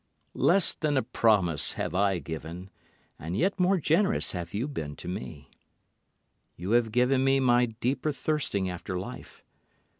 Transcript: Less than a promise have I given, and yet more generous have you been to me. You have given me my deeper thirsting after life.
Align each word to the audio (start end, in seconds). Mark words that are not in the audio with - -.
Less 0.33 0.73
than 0.73 0.97
a 0.97 1.03
promise 1.03 1.73
have 1.73 1.93
I 1.93 2.17
given, 2.17 2.71
and 3.19 3.37
yet 3.37 3.59
more 3.59 3.77
generous 3.77 4.31
have 4.31 4.51
you 4.51 4.67
been 4.67 4.95
to 4.95 5.07
me. 5.07 5.51
You 6.55 6.71
have 6.71 6.91
given 6.91 7.23
me 7.23 7.39
my 7.39 7.67
deeper 7.67 8.11
thirsting 8.11 8.67
after 8.67 8.97
life. 8.97 9.43